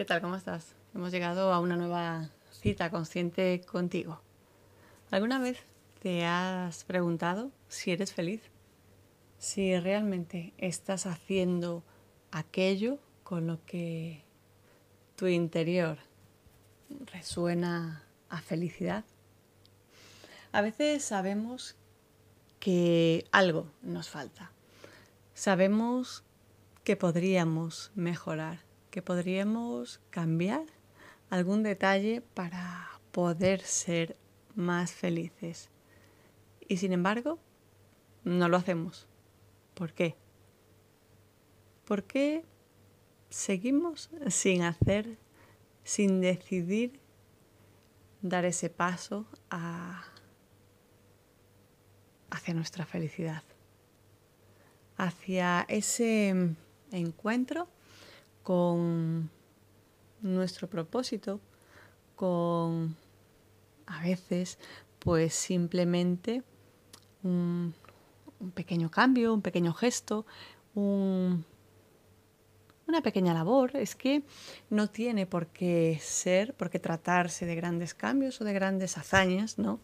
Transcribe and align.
¿Qué 0.00 0.06
tal? 0.06 0.22
¿Cómo 0.22 0.34
estás? 0.34 0.74
Hemos 0.94 1.12
llegado 1.12 1.52
a 1.52 1.60
una 1.60 1.76
nueva 1.76 2.30
cita 2.52 2.88
consciente 2.88 3.60
contigo. 3.70 4.18
¿Alguna 5.10 5.38
vez 5.38 5.58
te 6.00 6.24
has 6.24 6.84
preguntado 6.84 7.50
si 7.68 7.90
eres 7.90 8.14
feliz? 8.14 8.40
Si 9.36 9.78
realmente 9.78 10.54
estás 10.56 11.04
haciendo 11.04 11.84
aquello 12.30 12.98
con 13.24 13.46
lo 13.46 13.62
que 13.66 14.24
tu 15.16 15.26
interior 15.26 15.98
resuena 17.12 18.02
a 18.30 18.40
felicidad. 18.40 19.04
A 20.50 20.62
veces 20.62 21.04
sabemos 21.04 21.76
que 22.58 23.26
algo 23.32 23.66
nos 23.82 24.08
falta. 24.08 24.50
Sabemos 25.34 26.24
que 26.84 26.96
podríamos 26.96 27.92
mejorar 27.94 28.69
que 28.90 29.02
podríamos 29.02 30.00
cambiar 30.10 30.66
algún 31.30 31.62
detalle 31.62 32.22
para 32.34 33.00
poder 33.12 33.60
ser 33.62 34.16
más 34.54 34.92
felices. 34.92 35.70
Y 36.68 36.76
sin 36.78 36.92
embargo, 36.92 37.38
no 38.24 38.48
lo 38.48 38.56
hacemos. 38.56 39.06
¿Por 39.74 39.92
qué? 39.92 40.16
¿Por 41.84 42.04
qué 42.04 42.44
seguimos 43.28 44.10
sin 44.28 44.62
hacer, 44.62 45.18
sin 45.84 46.20
decidir 46.20 47.00
dar 48.22 48.44
ese 48.44 48.70
paso 48.70 49.26
hacia 52.30 52.54
nuestra 52.54 52.86
felicidad? 52.86 53.42
Hacia 54.96 55.64
ese 55.68 56.54
encuentro 56.92 57.68
con 58.50 59.30
nuestro 60.22 60.68
propósito, 60.68 61.38
con 62.16 62.96
a 63.86 64.02
veces 64.02 64.58
pues 64.98 65.34
simplemente 65.34 66.42
un, 67.22 67.72
pequeño 68.56 68.90
cambio, 68.90 69.32
un 69.32 69.40
pequeño 69.40 69.72
gesto, 69.72 70.26
una 70.74 71.44
pequeña 73.04 73.34
labor. 73.34 73.76
Es 73.76 73.94
que 73.94 74.24
no 74.68 74.90
tiene 74.90 75.26
por 75.26 75.46
qué 75.46 76.00
ser, 76.02 76.52
por 76.54 76.70
qué 76.70 76.80
tratarse 76.80 77.46
de 77.46 77.54
grandes 77.54 77.94
cambios 77.94 78.40
o 78.40 78.44
de 78.44 78.52
grandes 78.52 78.98
hazañas, 78.98 79.58
¿no? 79.58 79.78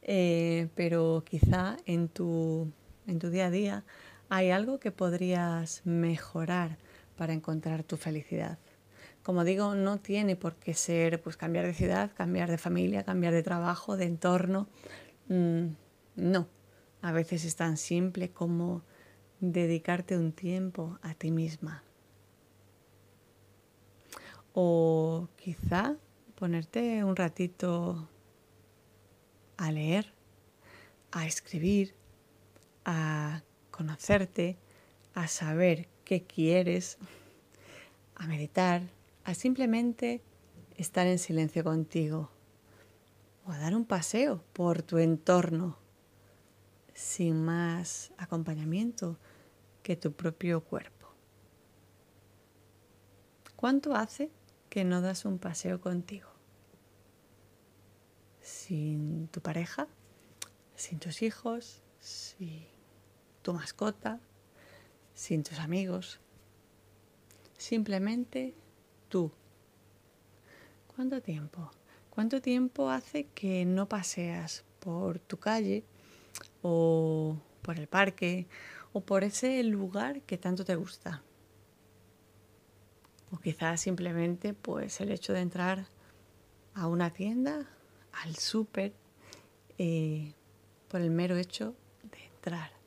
Eh, 0.00 0.68
pero 0.74 1.24
quizá 1.28 1.76
en 1.84 2.08
tu, 2.08 2.72
en 3.06 3.18
tu 3.18 3.28
día 3.28 3.48
a 3.48 3.50
día 3.50 3.84
hay 4.30 4.48
algo 4.50 4.80
que 4.80 4.92
podrías 4.92 5.82
mejorar 5.84 6.78
para 7.18 7.32
encontrar 7.32 7.82
tu 7.82 7.96
felicidad. 7.96 8.58
Como 9.24 9.44
digo, 9.44 9.74
no 9.74 9.98
tiene 9.98 10.36
por 10.36 10.54
qué 10.54 10.72
ser 10.72 11.20
pues 11.20 11.36
cambiar 11.36 11.66
de 11.66 11.74
ciudad, 11.74 12.12
cambiar 12.14 12.48
de 12.48 12.56
familia, 12.56 13.02
cambiar 13.02 13.34
de 13.34 13.42
trabajo, 13.42 13.96
de 13.96 14.04
entorno. 14.04 14.68
Mm, 15.28 15.66
no, 16.14 16.48
a 17.02 17.12
veces 17.12 17.44
es 17.44 17.56
tan 17.56 17.76
simple 17.76 18.30
como 18.30 18.82
dedicarte 19.40 20.16
un 20.16 20.32
tiempo 20.32 20.98
a 21.02 21.14
ti 21.14 21.30
misma. 21.32 21.82
O 24.54 25.28
quizá 25.36 25.96
ponerte 26.36 27.02
un 27.04 27.16
ratito 27.16 28.08
a 29.56 29.72
leer, 29.72 30.14
a 31.10 31.26
escribir, 31.26 31.94
a 32.84 33.42
conocerte, 33.70 34.56
a 35.14 35.26
saber 35.26 35.88
qué 36.08 36.22
quieres, 36.22 36.96
a 38.14 38.26
meditar, 38.26 38.80
a 39.24 39.34
simplemente 39.34 40.22
estar 40.78 41.06
en 41.06 41.18
silencio 41.18 41.62
contigo 41.62 42.30
o 43.44 43.52
a 43.52 43.58
dar 43.58 43.74
un 43.74 43.84
paseo 43.84 44.42
por 44.54 44.80
tu 44.80 44.96
entorno 44.96 45.76
sin 46.94 47.44
más 47.44 48.10
acompañamiento 48.16 49.18
que 49.82 49.96
tu 49.96 50.12
propio 50.12 50.64
cuerpo. 50.64 51.12
¿Cuánto 53.54 53.94
hace 53.94 54.30
que 54.70 54.84
no 54.84 55.02
das 55.02 55.26
un 55.26 55.38
paseo 55.38 55.78
contigo? 55.78 56.30
Sin 58.40 59.28
tu 59.28 59.42
pareja, 59.42 59.88
sin 60.74 61.00
tus 61.00 61.20
hijos, 61.20 61.82
sin 62.00 62.64
tu 63.42 63.52
mascota, 63.52 64.20
sin 65.18 65.42
tus 65.42 65.58
amigos. 65.58 66.20
Simplemente 67.56 68.54
tú. 69.08 69.32
¿Cuánto 70.94 71.20
tiempo? 71.20 71.72
¿Cuánto 72.08 72.40
tiempo 72.40 72.88
hace 72.88 73.24
que 73.34 73.64
no 73.64 73.88
paseas 73.88 74.64
por 74.78 75.18
tu 75.18 75.36
calle 75.36 75.82
o 76.62 77.36
por 77.62 77.80
el 77.80 77.88
parque 77.88 78.46
o 78.92 79.00
por 79.00 79.24
ese 79.24 79.60
lugar 79.64 80.22
que 80.22 80.38
tanto 80.38 80.64
te 80.64 80.76
gusta? 80.76 81.20
O 83.32 83.38
quizás 83.38 83.80
simplemente 83.80 84.54
pues 84.54 85.00
el 85.00 85.10
hecho 85.10 85.32
de 85.32 85.40
entrar 85.40 85.86
a 86.74 86.86
una 86.86 87.10
tienda, 87.12 87.68
al 88.12 88.36
súper, 88.36 88.92
eh, 89.78 90.32
por 90.86 91.00
el 91.00 91.10
mero 91.10 91.36
hecho 91.36 91.74
de 92.04 92.24
entrar 92.24 92.77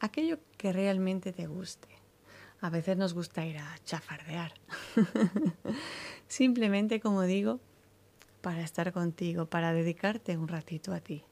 aquello 0.00 0.38
que 0.56 0.72
realmente 0.72 1.32
te 1.32 1.46
guste. 1.46 1.88
A 2.60 2.70
veces 2.70 2.96
nos 2.96 3.14
gusta 3.14 3.46
ir 3.46 3.58
a 3.58 3.78
chafardear. 3.84 4.52
Simplemente, 6.28 7.00
como 7.00 7.22
digo, 7.22 7.60
para 8.40 8.62
estar 8.62 8.92
contigo, 8.92 9.46
para 9.46 9.72
dedicarte 9.72 10.36
un 10.36 10.48
ratito 10.48 10.92
a 10.92 11.00
ti. 11.00 11.24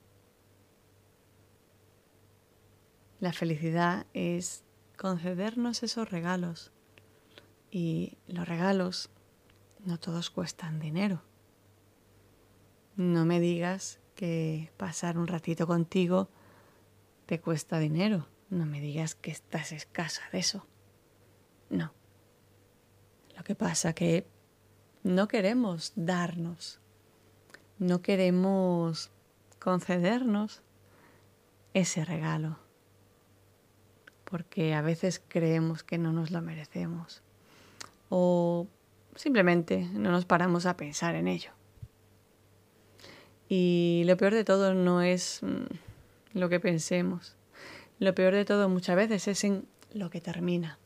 La 3.18 3.32
felicidad 3.32 4.06
es 4.12 4.62
concedernos 4.96 5.82
esos 5.82 6.10
regalos. 6.10 6.72
Y 7.70 8.18
los 8.28 8.46
regalos 8.46 9.10
no 9.84 9.98
todos 9.98 10.30
cuestan 10.30 10.78
dinero. 10.78 11.22
No 12.96 13.24
me 13.24 13.40
digas 13.40 13.98
que 14.14 14.70
pasar 14.76 15.18
un 15.18 15.26
ratito 15.26 15.66
contigo 15.66 16.28
te 17.26 17.40
cuesta 17.40 17.78
dinero. 17.78 18.26
No 18.50 18.66
me 18.66 18.80
digas 18.80 19.14
que 19.14 19.30
estás 19.30 19.72
escasa 19.72 20.22
de 20.32 20.38
eso. 20.38 20.66
No. 21.70 21.92
Lo 23.36 23.44
que 23.44 23.54
pasa 23.54 23.92
que 23.92 24.26
no 25.02 25.28
queremos 25.28 25.92
darnos, 25.94 26.80
no 27.78 28.02
queremos 28.02 29.10
concedernos 29.58 30.62
ese 31.74 32.04
regalo, 32.04 32.58
porque 34.24 34.74
a 34.74 34.82
veces 34.82 35.22
creemos 35.28 35.82
que 35.82 35.98
no 35.98 36.12
nos 36.12 36.30
lo 36.30 36.40
merecemos 36.40 37.22
o 38.08 38.66
simplemente 39.14 39.88
no 39.92 40.10
nos 40.10 40.24
paramos 40.24 40.66
a 40.66 40.76
pensar 40.76 41.14
en 41.14 41.28
ello. 41.28 41.50
Y 43.48 44.02
lo 44.06 44.16
peor 44.16 44.34
de 44.34 44.44
todo 44.44 44.74
no 44.74 45.02
es 45.02 45.40
mm, 45.42 46.38
lo 46.38 46.48
que 46.48 46.60
pensemos, 46.60 47.35
lo 47.98 48.14
peor 48.14 48.34
de 48.34 48.44
todo 48.44 48.68
muchas 48.68 48.96
veces 48.96 49.28
es 49.28 49.44
en 49.44 49.66
lo 49.92 50.10
que 50.10 50.20
termina. 50.20 50.78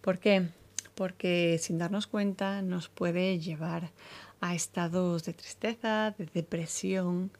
¿Por 0.00 0.18
qué? 0.18 0.48
Porque 0.94 1.58
sin 1.60 1.78
darnos 1.78 2.06
cuenta 2.06 2.62
nos 2.62 2.88
puede 2.88 3.38
llevar 3.38 3.90
a 4.40 4.54
estados 4.54 5.24
de 5.24 5.32
tristeza, 5.32 6.14
de 6.16 6.26
depresión, 6.26 7.30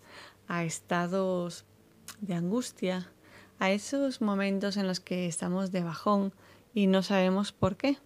a 0.48 0.64
estados 0.64 1.64
de 2.20 2.34
angustia, 2.34 3.10
a 3.58 3.70
esos 3.70 4.20
momentos 4.20 4.76
en 4.76 4.86
los 4.86 5.00
que 5.00 5.26
estamos 5.26 5.72
de 5.72 5.82
bajón 5.82 6.32
y 6.74 6.86
no 6.86 7.02
sabemos 7.02 7.52
por 7.52 7.76
qué. 7.76 7.96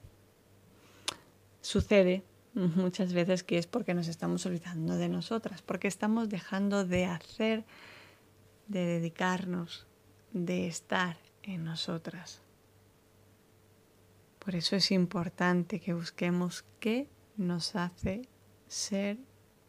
Sucede 1.60 2.22
muchas 2.54 3.12
veces 3.12 3.42
que 3.42 3.58
es 3.58 3.66
porque 3.66 3.94
nos 3.94 4.06
estamos 4.06 4.46
olvidando 4.46 4.96
de 4.96 5.08
nosotras, 5.08 5.62
porque 5.62 5.88
estamos 5.88 6.28
dejando 6.28 6.84
de 6.84 7.06
hacer, 7.06 7.64
de 8.68 8.84
dedicarnos, 8.84 9.87
de 10.32 10.66
estar 10.66 11.16
en 11.42 11.64
nosotras. 11.64 12.40
Por 14.38 14.54
eso 14.54 14.76
es 14.76 14.90
importante 14.90 15.80
que 15.80 15.92
busquemos 15.92 16.64
qué 16.80 17.08
nos 17.36 17.76
hace 17.76 18.22
ser 18.66 19.18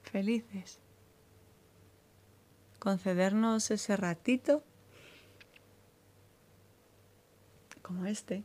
felices. 0.04 0.80
Concedernos 2.80 3.72
ese 3.72 3.98
ratito 3.98 4.64
como 7.82 8.06
este 8.06 8.44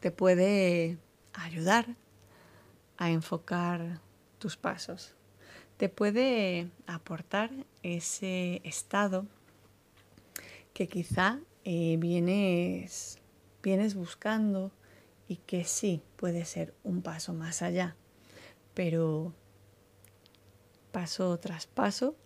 te 0.00 0.10
puede 0.10 0.98
ayudar 1.34 1.86
a 2.96 3.10
enfocar 3.10 4.00
tus 4.38 4.56
pasos. 4.56 5.14
Te 5.76 5.88
puede 5.88 6.70
aportar 6.86 7.50
ese 7.82 8.60
estado 8.64 9.26
que 10.72 10.88
quizá 10.88 11.40
eh, 11.64 11.96
vienes, 11.98 13.18
vienes 13.62 13.94
buscando 13.94 14.72
y 15.28 15.36
que 15.36 15.64
sí 15.64 16.02
puede 16.16 16.44
ser 16.44 16.74
un 16.82 17.02
paso 17.02 17.34
más 17.34 17.62
allá, 17.62 17.96
pero 18.74 19.32
paso 20.90 21.38
tras 21.38 21.66
paso 21.66 22.16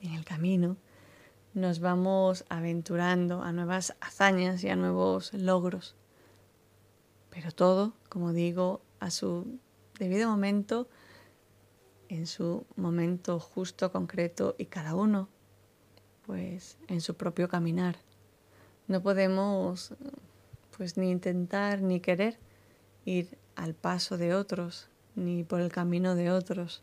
en 0.00 0.14
el 0.14 0.24
camino 0.24 0.76
nos 1.54 1.80
vamos 1.80 2.44
aventurando 2.48 3.42
a 3.42 3.52
nuevas 3.52 3.94
hazañas 4.00 4.64
y 4.64 4.70
a 4.70 4.76
nuevos 4.76 5.34
logros. 5.34 5.96
Pero 7.30 7.52
todo, 7.52 7.94
como 8.08 8.32
digo, 8.32 8.82
a 9.00 9.10
su 9.10 9.58
debido 9.98 10.30
momento, 10.30 10.88
en 12.08 12.26
su 12.26 12.66
momento 12.76 13.38
justo, 13.38 13.92
concreto 13.92 14.54
y 14.58 14.66
cada 14.66 14.94
uno, 14.94 15.28
pues 16.32 16.78
en 16.88 17.02
su 17.02 17.14
propio 17.14 17.46
caminar. 17.46 17.96
No 18.88 19.02
podemos 19.02 19.92
pues 20.74 20.96
ni 20.96 21.10
intentar 21.10 21.82
ni 21.82 22.00
querer 22.00 22.38
ir 23.04 23.36
al 23.54 23.74
paso 23.74 24.16
de 24.16 24.32
otros, 24.32 24.88
ni 25.14 25.44
por 25.44 25.60
el 25.60 25.70
camino 25.70 26.14
de 26.14 26.30
otros. 26.30 26.82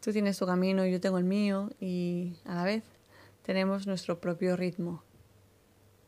Tú 0.00 0.12
tienes 0.12 0.38
tu 0.38 0.46
camino, 0.46 0.86
yo 0.86 0.98
tengo 0.98 1.18
el 1.18 1.24
mío 1.24 1.72
y 1.78 2.38
a 2.46 2.54
la 2.54 2.64
vez 2.64 2.84
tenemos 3.42 3.86
nuestro 3.86 4.18
propio 4.18 4.56
ritmo. 4.56 5.02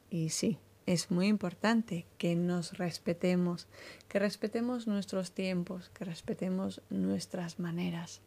Y 0.08 0.30
sí, 0.30 0.58
es 0.86 1.10
muy 1.10 1.26
importante 1.26 2.06
que 2.16 2.36
nos 2.36 2.78
respetemos, 2.78 3.68
que 4.08 4.18
respetemos 4.18 4.86
nuestros 4.86 5.32
tiempos, 5.32 5.90
que 5.90 6.06
respetemos 6.06 6.80
nuestras 6.88 7.58
maneras. 7.58 8.22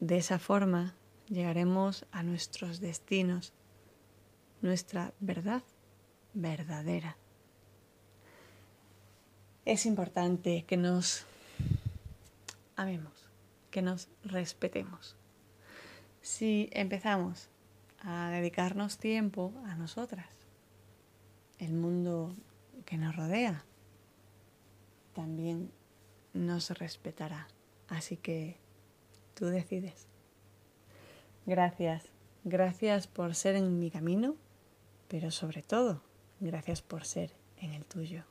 De 0.00 0.16
esa 0.16 0.38
forma 0.38 0.94
llegaremos 1.28 2.06
a 2.12 2.22
nuestros 2.22 2.80
destinos, 2.80 3.52
nuestra 4.62 5.12
verdad 5.20 5.62
verdadera. 6.34 7.16
Es 9.64 9.86
importante 9.86 10.64
que 10.66 10.76
nos 10.76 11.24
amemos, 12.76 13.28
que 13.70 13.82
nos 13.82 14.08
respetemos 14.24 15.16
si 16.26 16.68
empezamos 16.72 17.48
a 18.00 18.30
dedicarnos 18.30 18.98
tiempo 18.98 19.52
a 19.64 19.76
nosotras, 19.76 20.26
el 21.60 21.72
mundo 21.72 22.34
que 22.84 22.98
nos 22.98 23.14
rodea 23.14 23.64
también 25.14 25.70
nos 26.34 26.70
respetará. 26.70 27.46
Así 27.88 28.16
que 28.16 28.58
tú 29.34 29.46
decides. 29.46 30.08
Gracias, 31.46 32.10
gracias 32.42 33.06
por 33.06 33.36
ser 33.36 33.54
en 33.54 33.78
mi 33.78 33.92
camino, 33.92 34.34
pero 35.06 35.30
sobre 35.30 35.62
todo, 35.62 36.02
gracias 36.40 36.82
por 36.82 37.04
ser 37.04 37.30
en 37.58 37.72
el 37.72 37.84
tuyo. 37.84 38.24